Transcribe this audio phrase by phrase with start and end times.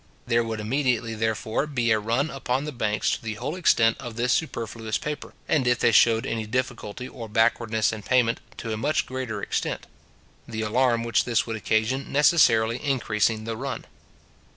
[0.25, 4.15] There would immediately, therefore, be a run upon the banks to the whole extent of
[4.15, 8.77] this superfluous paper, and if they showed any difficulty or backwardness in payment, to a
[8.77, 9.85] much greater extent;
[10.47, 13.85] the alarm which this would occasion necessarily increasing the run.